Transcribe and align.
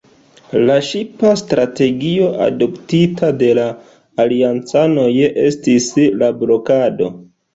La 0.67 0.75
ŝipa 0.85 1.33
strategio 1.41 2.29
adoptita 2.45 3.29
de 3.43 3.51
la 3.59 3.67
aliancanoj 4.25 5.07
estis 5.45 5.91
la 6.23 6.31
blokado. 6.41 7.13